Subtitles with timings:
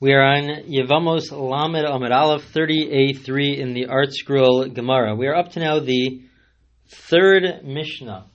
[0.00, 5.14] We are on Yevamos Lamed Amud Aleph 30a3 in the Art Scroll Gemara.
[5.14, 6.20] We are up to now the
[6.88, 8.26] third Mishnah.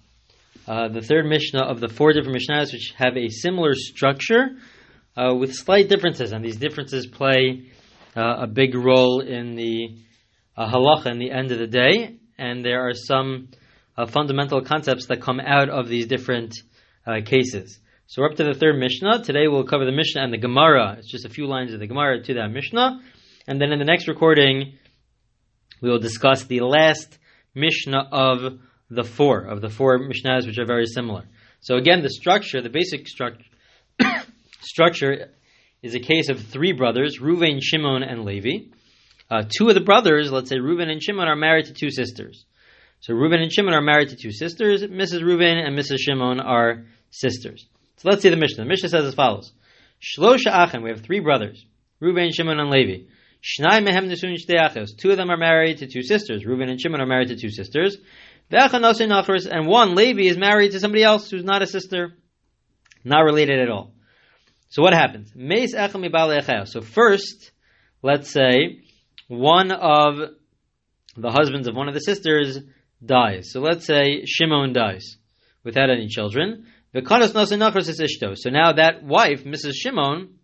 [0.65, 4.57] Uh, the third Mishnah of the four different Mishnahs which have a similar structure
[5.17, 7.69] uh, with slight differences, and these differences play
[8.15, 9.97] uh, a big role in the
[10.55, 13.49] uh, halacha in the end of the day, and there are some
[13.97, 16.55] uh, fundamental concepts that come out of these different
[17.05, 17.79] uh, cases.
[18.11, 19.23] So we're up to the third Mishnah.
[19.23, 20.95] Today we'll cover the Mishnah and the Gemara.
[20.97, 23.01] It's just a few lines of the Gemara to that Mishnah.
[23.45, 24.79] And then in the next recording,
[25.79, 27.19] we will discuss the last
[27.53, 28.57] Mishnah of
[28.89, 31.25] the four, of the four Mishnahs which are very similar.
[31.61, 33.45] So again, the structure, the basic structure,
[34.61, 35.29] structure
[35.83, 38.71] is a case of three brothers, Ruvain, Shimon, and Levi.
[39.29, 42.45] Uh, two of the brothers, let's say Reuben and Shimon, are married to two sisters.
[43.01, 44.81] So Reuben and Shimon are married to two sisters.
[44.81, 45.21] Mrs.
[45.21, 45.99] Reuben and Mrs.
[45.99, 47.67] Shimon are sisters.
[47.99, 48.63] So let's see the Mishnah.
[48.63, 49.51] The Mishnah says as follows:
[50.01, 51.65] Shlosha Achen, we have three brothers,
[51.99, 53.03] Reuben, Shimon, and Levi.
[53.43, 54.97] Shnai mehem nesun achos.
[54.97, 56.45] Two of them are married to two sisters.
[56.45, 57.97] Reuben and Shimon are married to two sisters.
[58.51, 62.17] And one, Levi, is married to somebody else who's not a sister,
[63.03, 63.93] not related at all.
[64.69, 65.33] So what happens?
[65.35, 67.51] Meis So first,
[68.01, 68.81] let's say
[69.27, 70.15] one of
[71.15, 72.59] the husbands of one of the sisters
[73.03, 73.51] dies.
[73.51, 75.17] So let's say Shimon dies
[75.63, 76.65] without any children.
[76.93, 79.73] So now that wife, Mrs.
[79.75, 80.39] Shimon,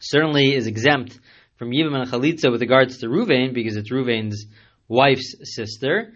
[0.00, 1.18] certainly is exempt
[1.56, 4.46] from Yibam and Chalitza with regards to Ruvain because it's Ruvain's
[4.86, 6.14] wife's sister.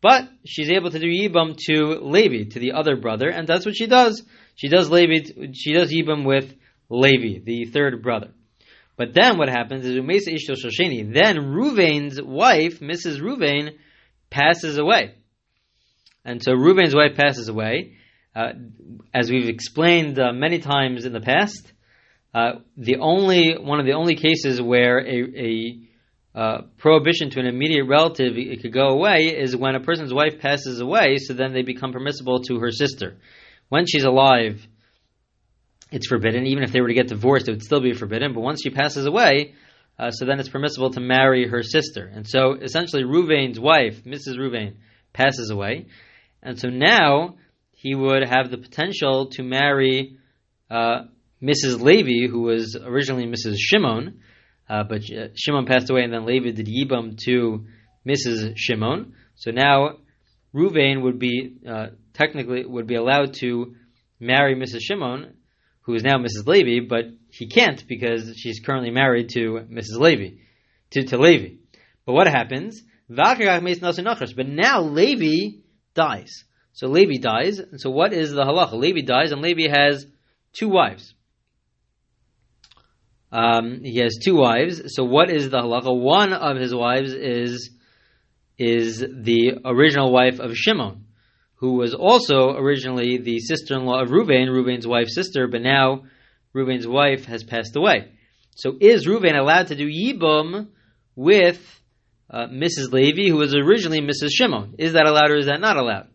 [0.00, 3.76] But she's able to do Yibam to Levi, to the other brother, and that's what
[3.76, 4.22] she does.
[4.54, 6.54] She does Levi, she does Yibam with
[6.88, 8.30] Levi, the third brother.
[8.96, 11.12] But then what happens is Umesa Ishto Shosheni.
[11.12, 13.20] Then Ruvain's wife, Mrs.
[13.20, 13.76] Ruvain,
[14.30, 15.14] passes away.
[16.24, 17.95] And so Ruvain's wife passes away.
[18.36, 18.52] Uh,
[19.14, 21.72] as we've explained uh, many times in the past,
[22.34, 27.46] uh, the only one of the only cases where a, a uh, prohibition to an
[27.46, 31.54] immediate relative it could go away is when a person's wife passes away, so then
[31.54, 33.16] they become permissible to her sister.
[33.70, 34.60] When she's alive,
[35.90, 36.44] it's forbidden.
[36.46, 38.34] Even if they were to get divorced, it would still be forbidden.
[38.34, 39.54] But once she passes away,
[39.98, 42.04] uh, so then it's permissible to marry her sister.
[42.04, 44.36] And so essentially, Ruvain's wife, Mrs.
[44.36, 44.74] Ruvain,
[45.14, 45.86] passes away,
[46.42, 47.36] and so now
[47.76, 50.16] he would have the potential to marry
[50.70, 51.02] uh,
[51.42, 51.80] Mrs.
[51.80, 53.56] Levi, who was originally Mrs.
[53.58, 54.20] Shimon,
[54.68, 55.02] uh, but
[55.36, 57.66] Shimon passed away, and then Levi did Yibam to
[58.08, 58.54] Mrs.
[58.56, 59.12] Shimon.
[59.36, 59.98] So now
[60.54, 63.74] Ruvain would be uh, technically would be allowed to
[64.18, 64.80] marry Mrs.
[64.80, 65.34] Shimon,
[65.82, 66.46] who is now Mrs.
[66.46, 69.98] Levi, but he can't because she's currently married to Mrs.
[69.98, 70.36] Levi,
[70.92, 71.56] to, to Levi.
[72.06, 72.82] But what happens?
[73.08, 75.58] But now Levi
[75.94, 76.44] dies.
[76.76, 78.74] So Levi dies, and so what is the halacha?
[78.74, 80.06] Levi dies, and Levi has
[80.52, 81.14] two wives.
[83.32, 84.82] Um, he has two wives.
[84.94, 85.98] So what is the halacha?
[85.98, 87.70] One of his wives is
[88.58, 91.06] is the original wife of Shimon,
[91.54, 96.04] who was also originally the sister-in-law of Reuven, Reuven's wife's sister, but now
[96.54, 98.12] Reuven's wife has passed away.
[98.54, 100.68] So is Reuven allowed to do yibum
[101.14, 101.58] with
[102.28, 102.92] uh, Mrs.
[102.92, 104.28] Levi, who was originally Mrs.
[104.32, 104.74] Shimon?
[104.78, 106.08] Is that allowed or is that not allowed?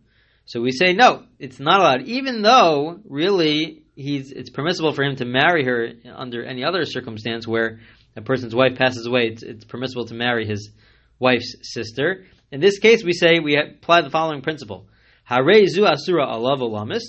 [0.52, 5.16] So we say no, it's not allowed, even though really he's it's permissible for him
[5.16, 7.80] to marry her under any other circumstance where
[8.18, 9.28] a person's wife passes away.
[9.28, 10.70] It's, it's permissible to marry his
[11.20, 12.26] wife's sister.
[12.52, 14.90] In this case, we say we apply the following principle:
[15.24, 17.04] Hare zu asura alav olamis,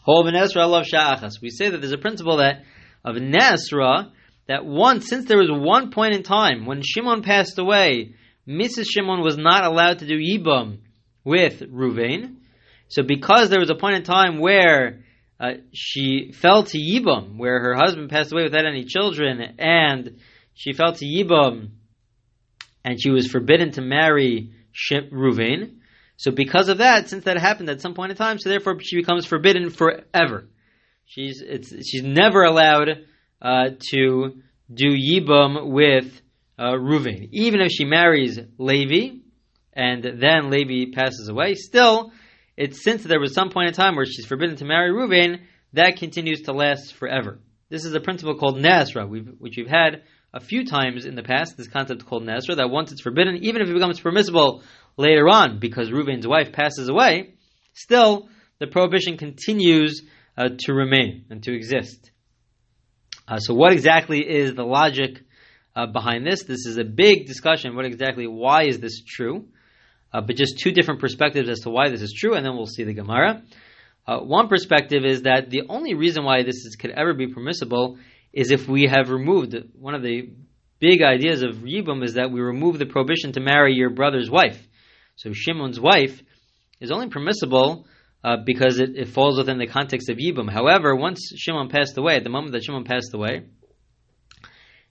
[0.00, 1.42] hol alav sha'achas.
[1.42, 2.62] We say that there's a principle that
[3.04, 4.12] of Nesra
[4.48, 8.14] that once, since there was one point in time when Shimon passed away,
[8.48, 8.86] Mrs.
[8.90, 10.78] Shimon was not allowed to do yibam
[11.24, 12.36] with Ruvain.
[12.88, 15.04] So because there was a point in time where
[15.38, 20.18] uh, she fell to Yibam, where her husband passed away without any children, and
[20.54, 21.70] she fell to Yibam,
[22.84, 24.52] and she was forbidden to marry
[24.92, 25.76] Ruvain.
[26.16, 28.96] So because of that, since that happened at some point in time, so therefore she
[28.96, 30.48] becomes forbidden forever.
[31.06, 31.42] She's
[31.86, 32.88] she's never allowed
[33.40, 34.34] uh, to
[34.72, 36.20] do Yibam with
[36.58, 39.20] uh, Ruvain, even if she marries Levi,
[39.72, 42.12] and then Levi passes away, still,
[42.56, 45.40] it's since there was some point in time where she's forbidden to marry Reuven,
[45.72, 47.38] that continues to last forever.
[47.68, 49.08] This is a principle called Nasra,
[49.38, 50.02] which we've had
[50.34, 53.62] a few times in the past, this concept called Nasra, that once it's forbidden, even
[53.62, 54.62] if it becomes permissible
[54.96, 57.34] later on because Reuven's wife passes away,
[57.72, 58.28] still
[58.58, 60.02] the prohibition continues
[60.36, 62.10] uh, to remain and to exist.
[63.26, 65.22] Uh, so, what exactly is the logic
[65.76, 66.42] uh, behind this?
[66.42, 67.76] This is a big discussion.
[67.76, 69.46] What exactly, why is this true?
[70.12, 72.66] Uh, but just two different perspectives as to why this is true, and then we'll
[72.66, 73.42] see the Gemara.
[74.06, 77.98] Uh, one perspective is that the only reason why this is, could ever be permissible
[78.32, 80.30] is if we have removed one of the
[80.80, 84.60] big ideas of Yibum is that we remove the prohibition to marry your brother's wife.
[85.16, 86.22] So Shimon's wife
[86.80, 87.86] is only permissible
[88.24, 90.50] uh, because it, it, falls within the context of Yibum.
[90.50, 93.44] However, once Shimon passed away, at the moment that Shimon passed away,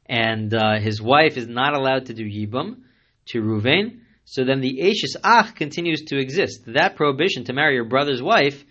[0.05, 2.81] and uh, his wife is not allowed to do Yibum
[3.27, 6.59] to Ruvain, so then the Ashes Ach continues to exist.
[6.67, 8.63] That prohibition to marry your brother's wife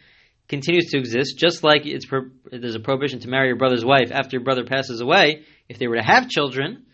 [0.46, 4.12] continues to exist, just like it's pro- there's a prohibition to marry your brother's wife
[4.12, 5.42] after your brother passes away.
[5.68, 6.86] If they were to have children,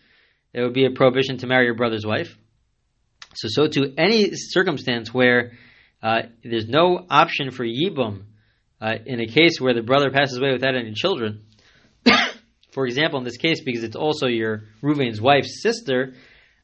[0.51, 2.35] there would be a prohibition to marry your brother's wife.
[3.35, 5.51] So, so to any circumstance where
[6.01, 8.23] uh, there's no option for yibum
[8.81, 11.43] uh, in a case where the brother passes away without any children.
[12.71, 16.15] for example, in this case, because it's also your Ruvain's wife's sister,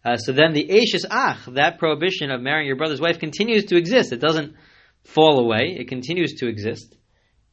[0.03, 3.77] uh, so then the Ashes Ach, that prohibition of marrying your brother's wife, continues to
[3.77, 4.11] exist.
[4.11, 4.55] It doesn't
[5.03, 6.95] fall away, it continues to exist.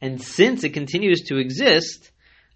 [0.01, 2.11] And since it continues to exist,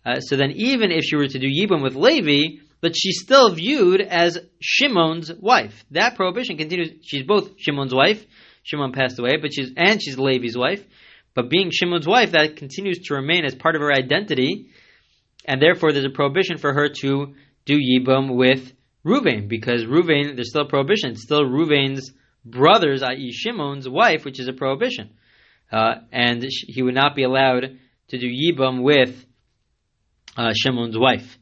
[0.05, 3.53] uh, so then even if she were to do Yibum with Levi, but she's still
[3.53, 5.85] viewed as Shimon's wife.
[5.91, 6.91] That prohibition continues.
[7.03, 8.25] She's both Shimon's wife.
[8.63, 10.83] Shimon passed away, but she's and she's Levi's wife.
[11.33, 14.69] But being Shimon's wife, that continues to remain as part of her identity,
[15.45, 17.33] and therefore there's a prohibition for her to
[17.65, 18.73] do Yibum with
[19.05, 21.11] Ruvain, because Ruvain, there's still a prohibition.
[21.11, 22.11] It's still Ruvain's
[22.45, 25.11] brothers, i.e., Shimon's wife, which is a prohibition.
[25.71, 27.79] Uh, and he would not be allowed
[28.09, 29.25] to do Yibum with
[30.37, 31.37] uh, Shimon's wife.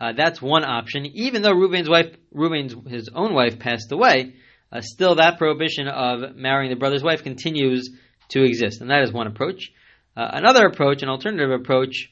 [0.00, 1.06] Uh, that's one option.
[1.06, 4.34] Even though Reuben's wife, Reuben's his own wife, passed away,
[4.72, 7.90] uh, still that prohibition of marrying the brother's wife continues
[8.30, 9.70] to exist, and that is one approach.
[10.16, 12.10] Uh, another approach, an alternative approach,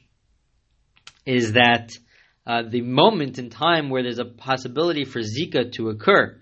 [1.25, 1.91] is that
[2.45, 6.37] uh, the moment in time where there's a possibility for Zika to occur,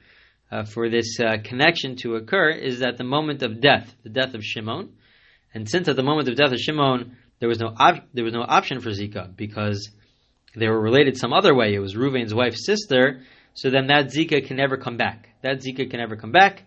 [0.52, 4.34] uh, for this uh, connection to occur, is at the moment of death, the death
[4.34, 4.94] of Shimon.
[5.54, 8.34] And since at the moment of death of Shimon there was no op- there was
[8.34, 9.90] no option for Zika because
[10.56, 13.22] they were related some other way, it was Reuven's wife's sister,
[13.54, 15.30] so then that Zika can never come back.
[15.42, 16.64] That Zika can never come back,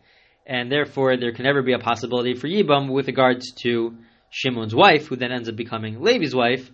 [0.46, 3.96] and therefore there can never be a possibility for Yibam with regards to
[4.30, 6.70] Shimon's wife, who then ends up becoming Levi's wife,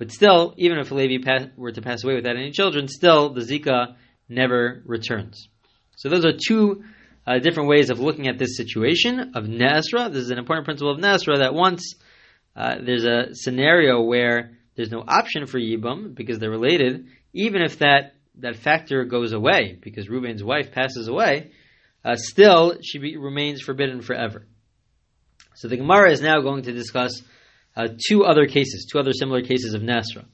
[0.00, 3.96] but still, even if Levi were to pass away without any children, still the Zika
[4.30, 5.46] never returns.
[5.94, 6.84] So those are two
[7.26, 10.10] uh, different ways of looking at this situation of Nasra.
[10.10, 11.96] This is an important principle of Nasra that once
[12.56, 17.80] uh, there's a scenario where there's no option for Yibam because they're related, even if
[17.80, 21.50] that, that factor goes away because Reuben's wife passes away,
[22.06, 24.46] uh, still she be, remains forbidden forever.
[25.56, 27.20] So the Gemara is now going to discuss
[27.84, 30.24] uh, two other cases, two other similar cases of Nasra.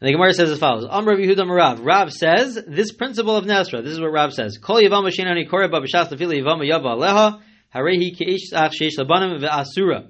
[0.00, 1.80] And the Gemara says as follows: Am Rav Yehuda Rav.
[1.80, 3.82] Rav says this principle of Nasra.
[3.82, 7.40] This is what Rav says: Kol yavama shenani koreh babashas lefila yavama yava aleha
[7.74, 10.08] harehi keish ach sheish labanim ve'asura.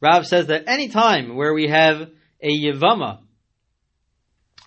[0.00, 2.08] Rav says that any time where we have
[2.40, 3.20] a yavama,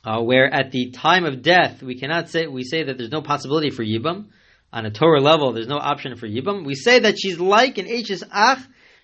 [0.03, 3.21] uh, where at the time of death we cannot say we say that there's no
[3.21, 4.27] possibility for yibam
[4.73, 5.53] on a Torah level.
[5.53, 6.65] There's no option for yibam.
[6.65, 8.59] We say that she's like an Ashes ach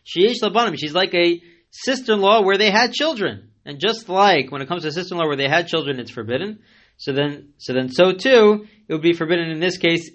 [0.05, 0.77] sheish labanim.
[0.77, 1.41] She's like a
[1.71, 3.49] sister-in-law where they had children.
[3.65, 6.59] And just like when it comes to sister-in-law where they had children, it's forbidden.
[6.97, 10.09] So then, so then, so too, it would be forbidden in this case,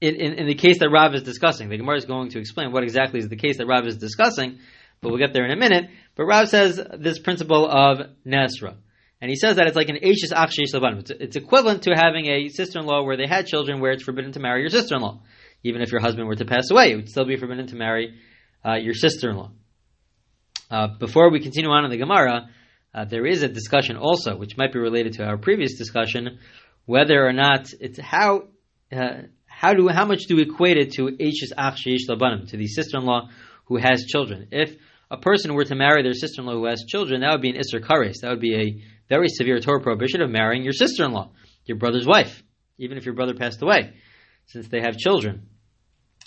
[0.00, 1.68] in, in, in the case that Rav is discussing.
[1.68, 4.58] The Gemara is going to explain what exactly is the case that Rav is discussing,
[5.00, 5.90] but we'll get there in a minute.
[6.16, 8.76] But Rav says this principle of Nesra.
[9.22, 11.10] And he says that it's like an Ashes Akshish Labanim.
[11.20, 14.62] It's equivalent to having a sister-in-law where they had children where it's forbidden to marry
[14.62, 15.20] your sister-in-law.
[15.62, 18.18] Even if your husband were to pass away, it would still be forbidden to marry
[18.64, 19.50] uh, your sister-in-law.
[20.70, 22.48] Uh, before we continue on in the Gemara,
[22.94, 26.38] uh, there is a discussion also, which might be related to our previous discussion,
[26.86, 28.44] whether or not it's how
[28.92, 32.68] uh, how do how much do we equate it to Ashes Ach Labanim, to the
[32.68, 33.28] sister-in-law
[33.64, 34.48] who has children?
[34.52, 34.76] If
[35.10, 37.80] a person were to marry their sister-in-law who has children, that would be an Isser
[37.80, 38.20] Kares.
[38.22, 41.32] That would be a very severe Torah prohibition of marrying your sister-in-law,
[41.66, 42.42] your brother's wife,
[42.78, 43.92] even if your brother passed away,
[44.46, 45.48] since they have children.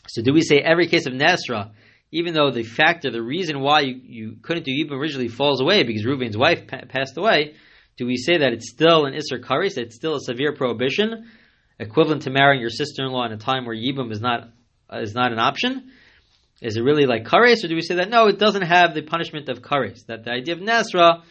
[0.10, 1.72] So do we say every case of Nasra,
[2.14, 5.82] even though the factor, the reason why you, you couldn't do Yibam originally falls away
[5.82, 7.56] because Reuven's wife pa- passed away,
[7.98, 11.28] do we say that it's still an Isser that it's still a severe prohibition,
[11.80, 14.48] equivalent to marrying your sister-in-law in a time where Yibam is not,
[14.94, 15.90] uh, is not an option?
[16.62, 19.02] Is it really like kares, or do we say that no, it doesn't have the
[19.02, 20.06] punishment of kares?
[20.06, 21.24] That the idea of nasra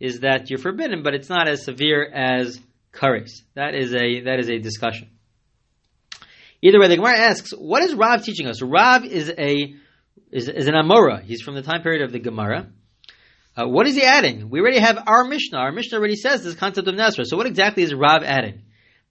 [0.00, 2.58] is that you're forbidden, but it's not as severe as
[2.94, 3.42] kares.
[3.54, 5.10] That is a that is a discussion.
[6.62, 8.62] Either way, the Gemara asks, what is Rav teaching us?
[8.62, 9.74] Rav is a
[10.30, 11.22] is, is an Amora.
[11.22, 12.68] He's from the time period of the Gemara.
[13.56, 14.48] Uh, what is he adding?
[14.48, 15.58] We already have our Mishnah.
[15.58, 17.24] Our Mishnah already says this concept of Nasra.
[17.24, 18.62] So what exactly is Rav adding?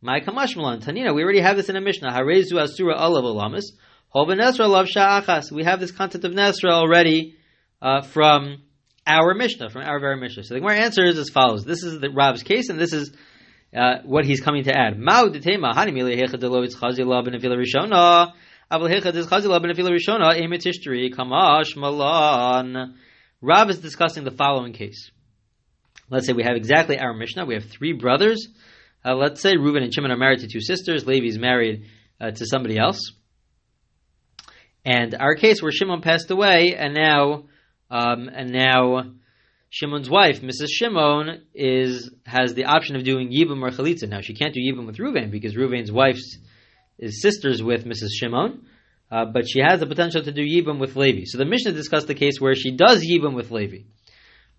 [0.01, 2.11] My Kamashmalan, Tanina, we already have this in a Mishnah.
[2.11, 3.65] Harezu Asura Alav Alamis.
[5.51, 7.35] We have this concept of Nasra already
[7.81, 8.63] uh, from
[9.05, 10.43] our Mishnah, from our very Mishnah.
[10.45, 11.65] So the Gemara answer is as follows.
[11.65, 13.11] This is the Rab's case, and this is
[13.75, 14.97] uh, what he's coming to add.
[17.57, 18.31] Rishona.
[18.71, 20.63] Aval des chazila benefila rishona emet
[21.15, 22.95] kamash malan.
[23.41, 25.09] Rab is discussing the following case.
[26.11, 27.45] Let's say we have exactly our Mishnah.
[27.45, 28.47] We have three brothers.
[29.03, 31.07] Uh, let's say Reuben and Shimon are married to two sisters.
[31.07, 31.85] Levi is married
[32.21, 33.13] uh, to somebody else.
[34.85, 37.45] And our case where Shimon passed away, and now,
[37.89, 39.13] um, and now
[39.69, 40.67] Shimon's wife, Mrs.
[40.69, 44.07] Shimon, is has the option of doing Yibam or Chalitza.
[44.07, 46.19] Now she can't do Yibam with Reuven because Reuven's wife
[46.99, 48.09] is sisters with Mrs.
[48.13, 48.65] Shimon,
[49.11, 51.23] uh, but she has the potential to do Yibam with Levi.
[51.25, 53.83] So the Mishnah discussed the case where she does Yibam with Levi.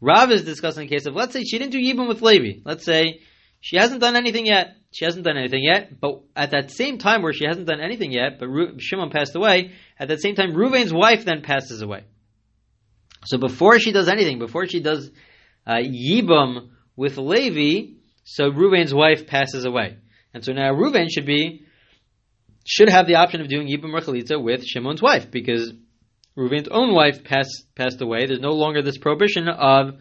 [0.00, 2.60] Rav is discussing the case of let's say she didn't do Yibam with Levi.
[2.64, 3.20] Let's say
[3.60, 4.76] she hasn't done anything yet.
[4.92, 6.00] She hasn't done anything yet.
[6.00, 9.72] But at that same time where she hasn't done anything yet, but Shimon passed away,
[9.98, 12.04] at that same time Reuven's wife then passes away.
[13.26, 15.10] So before she does anything, before she does
[15.66, 17.92] uh, Yibam with Levi,
[18.24, 19.98] so Reuven's wife passes away.
[20.32, 21.66] And so now Reuven should be,
[22.70, 25.72] should have the option of doing Yibam Chalitza with Shimon's wife, because
[26.36, 28.26] Reuven's own wife passed, passed away.
[28.26, 29.98] There's no longer this prohibition of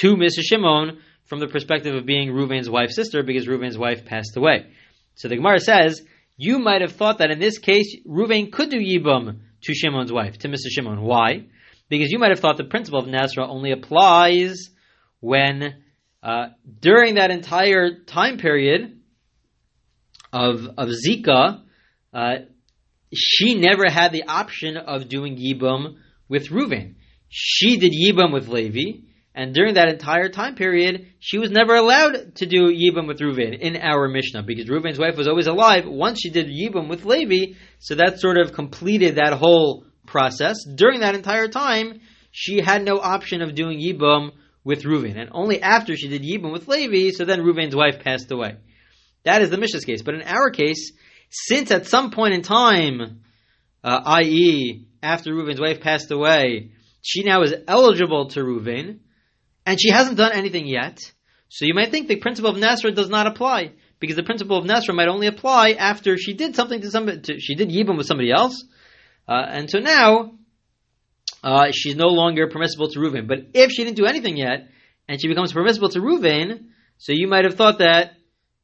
[0.00, 0.44] to Mrs.
[0.44, 4.72] Shimon from the perspective of being Reuven's wife's sister, because Reuven's wife passed away.
[5.16, 6.00] So the Gemara says,
[6.38, 10.38] you might have thought that in this case, Reuven could do Yibam to Shimon's wife,
[10.38, 10.70] to Mrs.
[10.70, 11.02] Shimon.
[11.02, 11.44] Why?
[11.90, 14.70] Because you might have thought the principle of Nasra only applies
[15.20, 15.74] when,
[16.22, 16.46] uh,
[16.80, 18.98] during that entire time period
[20.32, 21.64] of, of Zika,
[22.12, 22.36] uh,
[23.14, 25.96] she never had the option of doing Yibam
[26.28, 26.94] with Reuven.
[27.28, 29.00] She did Yibam with Levi,
[29.34, 33.58] and during that entire time period, she was never allowed to do Yibam with Reuven
[33.58, 35.84] in our Mishnah, because Reuven's wife was always alive.
[35.86, 41.00] Once she did Yibam with Levi, so that sort of completed that whole process, during
[41.00, 42.00] that entire time,
[42.32, 44.32] she had no option of doing Yibam
[44.64, 45.18] with Reuven.
[45.18, 48.56] And only after she did Yibam with Levi, so then Reuven's wife passed away.
[49.24, 50.02] That is the Mishnah's case.
[50.02, 50.92] But in our case,
[51.30, 53.20] since at some point in time,
[53.84, 59.00] uh, i.e., after Reuven's wife passed away, she now is eligible to Reuven,
[59.64, 60.98] and she hasn't done anything yet,
[61.48, 64.64] so you might think the principle of Nasra does not apply, because the principle of
[64.64, 68.06] Nasra might only apply after she did something to somebody, to, she did Yibam with
[68.06, 68.64] somebody else,
[69.28, 70.32] uh, and so now
[71.42, 73.28] uh, she's no longer permissible to Reuven.
[73.28, 74.68] But if she didn't do anything yet,
[75.08, 76.66] and she becomes permissible to Reuven,
[76.98, 78.12] so you might have thought that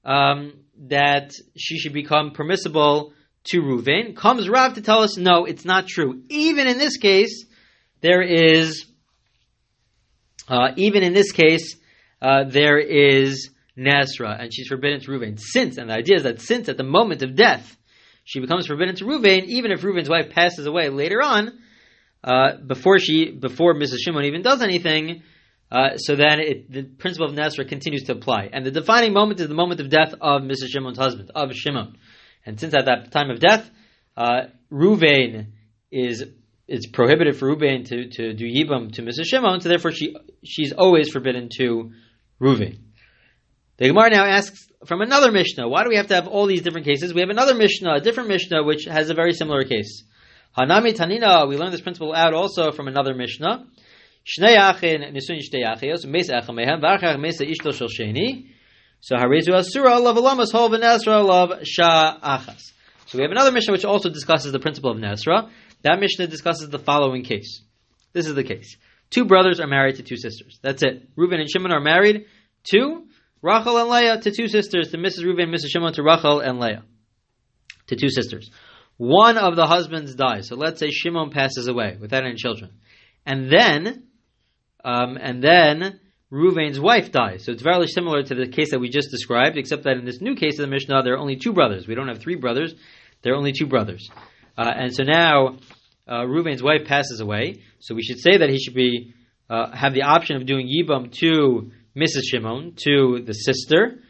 [0.04, 3.12] um, that she should become permissible
[3.44, 4.16] to Reuven.
[4.16, 6.22] Comes Rav to tell us, no, it's not true.
[6.28, 7.44] Even in this case,
[8.00, 8.86] there is,
[10.48, 11.76] uh, even in this case,
[12.20, 15.38] uh, there is Nasra, and she's forbidden to Reuven.
[15.38, 17.76] Since, and the idea is that since at the moment of death,
[18.24, 21.58] she becomes forbidden to Reuven, even if Reuven's wife passes away later on,
[22.22, 23.98] uh, before she, before Mrs.
[24.04, 25.22] Shimon even does anything,
[25.70, 28.48] uh, so then it, the principle of Nesra continues to apply.
[28.52, 30.68] And the defining moment is the moment of death of Mrs.
[30.68, 31.96] Shimon's husband, of Shimon.
[32.46, 33.70] And since at that time of death,
[34.16, 35.48] uh, Ruvain
[35.90, 36.24] is
[36.66, 39.26] it's prohibited for Ruvain to, to do Yibam to Mrs.
[39.26, 41.92] Shimon, so therefore she she's always forbidden to
[42.40, 42.78] Ruvain.
[43.76, 46.62] The Gemara now asks from another Mishnah, why do we have to have all these
[46.62, 47.12] different cases?
[47.12, 50.04] We have another Mishnah, a different Mishnah, which has a very similar case.
[50.56, 53.66] Hanami Tanina, we learn this principle out also from another Mishnah.
[54.26, 58.50] Shnei achin achios, meis mehem, meis ishto shel sheni.
[59.00, 62.72] So harezu asura lav alamas hol v'nesra lav sha achas.
[63.06, 65.50] So we have another Mishnah which also discusses the principle of Nesra.
[65.82, 67.62] That Mishnah discusses the following case.
[68.14, 68.76] This is the case.
[69.10, 70.58] Two brothers are married to two sisters.
[70.62, 71.06] That's it.
[71.16, 72.24] Reuben and Shimon are married
[72.70, 73.04] to
[73.42, 75.24] Rachel and Leah to two sisters, to Mrs.
[75.24, 75.68] Reuben and Mrs.
[75.68, 76.82] Shimon, to Rachel and Leah,
[77.88, 78.50] to two sisters.
[78.96, 80.48] One of the husbands dies.
[80.48, 82.70] So let's say Shimon passes away without any children.
[83.26, 84.04] And then,
[84.84, 86.00] um, and then
[86.30, 87.44] Reuven's wife dies.
[87.44, 90.20] So it's very similar to the case that we just described, except that in this
[90.20, 91.86] new case of the Mishnah, there are only two brothers.
[91.86, 92.74] We don't have three brothers.
[93.22, 94.08] There are only two brothers.
[94.56, 95.58] Uh, and so now,
[96.06, 97.62] uh, Reuven's wife passes away.
[97.80, 99.14] So we should say that he should be,
[99.48, 102.24] uh, have the option of doing Yibam to Mrs.
[102.28, 104.00] Shimon to the sister.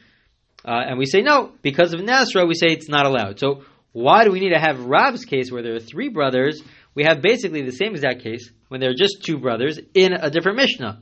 [0.64, 3.38] Uh, and we say no, because of Nasra, we say it's not allowed.
[3.38, 6.62] So why do we need to have Rab's case where there are three brothers?
[6.94, 10.30] we have basically the same exact case when there are just two brothers in a
[10.30, 11.00] different Mishnah.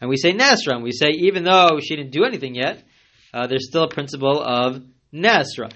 [0.00, 2.82] And we say Nasra, and we say even though she didn't do anything yet,
[3.32, 5.72] uh, there's still a principle of Nasra.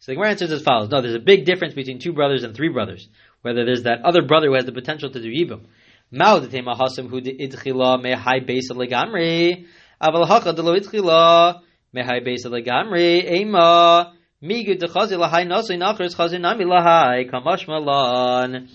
[0.00, 0.90] So the answer is as follows.
[0.90, 3.08] No, there's a big difference between two brothers and three brothers.
[3.42, 5.66] Whether there's that other brother who has the potential to do Yibam.
[6.12, 9.66] Mao detema hasim hu de'idchila mehai besa legamri.
[10.00, 11.60] Aval hacha de'lo idchila
[11.94, 13.24] mehai besa legamri.
[13.28, 18.68] Ema migu de'chazi lahai nosui nachris chazi nami lahai kamashmalan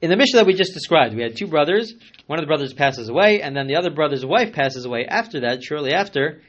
[0.00, 1.94] in the Mishnah that we just described, we had two brothers.
[2.26, 5.40] One of the brothers passes away, and then the other brother's wife passes away after
[5.40, 6.42] that, shortly after.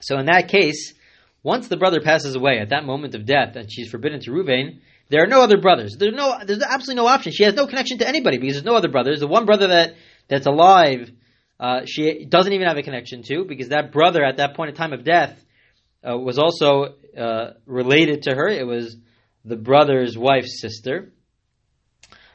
[0.00, 0.94] So in that case,
[1.42, 4.80] once the brother passes away at that moment of death, and she's forbidden to Ruvain,
[5.08, 5.96] there are no other brothers.
[5.98, 7.32] There's no, there's absolutely no option.
[7.32, 9.20] She has no connection to anybody because there's no other brothers.
[9.20, 9.94] The one brother that
[10.28, 11.10] that's alive,
[11.60, 14.76] uh, she doesn't even have a connection to because that brother at that point in
[14.76, 15.38] time of death
[16.08, 18.48] uh, was also uh, related to her.
[18.48, 18.96] It was
[19.44, 21.12] the brother's wife's sister.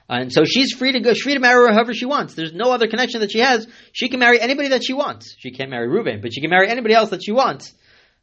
[0.09, 2.33] And so she's free to go, free to marry whoever she wants.
[2.33, 3.67] There's no other connection that she has.
[3.91, 5.35] She can marry anybody that she wants.
[5.37, 7.73] She can't marry Reuben, but she can marry anybody else that she wants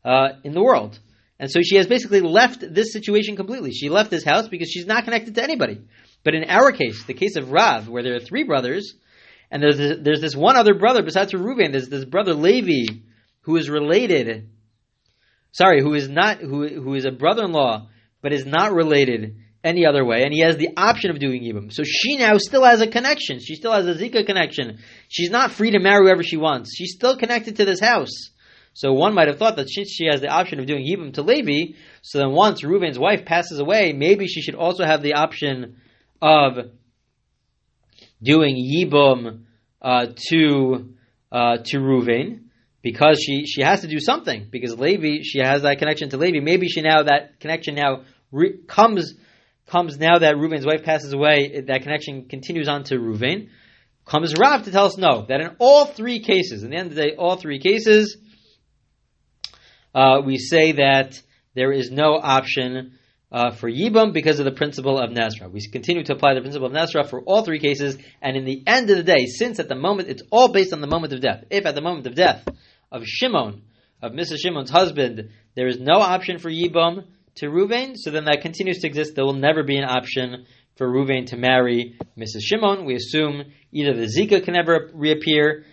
[0.05, 0.99] uh, in the world.
[1.39, 3.73] And so she has basically left this situation completely.
[3.73, 5.83] She left this house because she's not connected to anybody.
[6.25, 8.95] But in our case, the case of Rav, where there are three brothers,
[9.51, 12.95] and there's this, there's this one other brother besides Reuben, there's this brother Levi,
[13.43, 14.49] who is related,
[15.53, 17.89] sorry, who is not, who, who is a brother-in-law,
[18.23, 21.73] but is not related any other way, and he has the option of doing Yibum.
[21.73, 23.41] So she now still has a connection.
[23.41, 24.79] She still has a Zika connection.
[25.09, 26.77] She's not free to marry whoever she wants.
[26.77, 28.31] She's still connected to this house.
[28.75, 31.23] So one might have thought that since she has the option of doing Yibum to
[31.23, 35.77] Levi, so then once Reuven's wife passes away, maybe she should also have the option
[36.21, 36.59] of
[38.23, 39.45] doing Yibum
[39.81, 40.95] uh, to
[41.31, 42.45] uh, to Reuven
[42.83, 46.41] because she, she has to do something because Levi she has that connection to Levi.
[46.41, 49.15] Maybe she now that connection now re- comes
[49.67, 53.49] comes now that Reuven's wife passes away, that connection continues on to Reuven.
[54.05, 56.95] Comes Rav to tell us no, that in all three cases, in the end of
[56.95, 58.19] the day, all three cases,
[59.95, 61.19] uh, we say that
[61.55, 62.99] there is no option
[63.33, 65.51] uh, for Yibam because of the principle of Nasra.
[65.51, 68.63] We continue to apply the principle of Nasra for all three cases, and in the
[68.67, 71.21] end of the day, since at the moment, it's all based on the moment of
[71.21, 71.45] death.
[71.51, 72.47] If at the moment of death
[72.93, 73.63] of Shimon,
[74.03, 74.39] of Mrs.
[74.39, 77.07] Shimon's husband, there is no option for Yibam,
[77.37, 79.15] to Ruvain, so then that continues to exist.
[79.15, 82.43] There will never be an option for Ruvain to marry Mrs.
[82.43, 82.85] Shimon.
[82.85, 85.65] We assume either the Zika can never reappear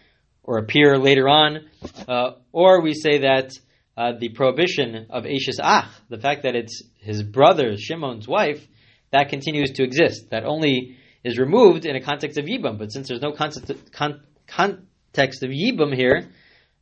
[0.43, 1.69] or appear later on,
[2.07, 3.51] uh, or we say that
[3.97, 8.65] uh, the prohibition of Ashes Ach, the fact that it's his brother Shimon's wife,
[9.11, 10.29] that continues to exist.
[10.31, 14.21] That only is removed in a context of Yibam, but since there's no context, con-
[14.47, 16.29] context of Yibam here,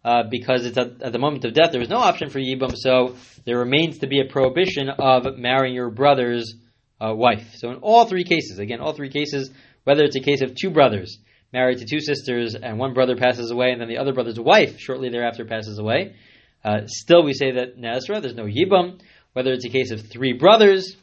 [0.03, 2.73] uh, because it's at, at, the moment of death, there was no option for Yibam,
[2.75, 6.55] so there remains to be a prohibition of marrying your brother's
[7.01, 7.55] uh, wife.
[7.55, 9.49] So in all three cases, again, all three cases,
[9.83, 11.17] whether it's a case of two brothers
[11.51, 14.79] married to two sisters and one brother passes away and then the other brother's wife
[14.79, 16.15] shortly thereafter passes away,
[16.63, 18.99] uh, still we say that Nazra, there's no Yibam.
[19.33, 20.95] Whether it's a case of three brothers,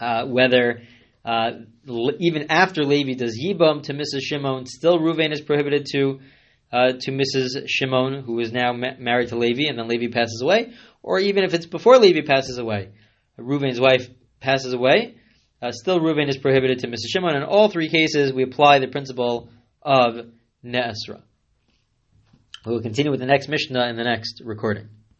[0.00, 0.82] uh, whether
[1.24, 1.52] uh,
[2.18, 4.22] even after Levi does Yibam to Mrs.
[4.22, 6.20] Shimon, still Ruvain is prohibited to
[6.72, 7.66] uh, to Mrs.
[7.66, 11.44] Shimon, who is now ma- married to Levi, and then Levi passes away, or even
[11.44, 12.92] if it's before Levi passes away,
[13.36, 14.08] Reuven's wife
[14.40, 15.16] passes away,
[15.60, 17.08] uh, still Reuven is prohibited to Mrs.
[17.10, 17.36] Shimon.
[17.36, 19.50] In all three cases, we apply the principle
[19.82, 20.14] of
[20.64, 21.22] Ne'esra.
[22.64, 24.88] We will continue with the next Mishnah in the next recording.